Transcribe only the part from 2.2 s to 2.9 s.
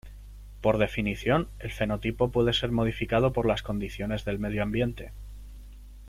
puede ser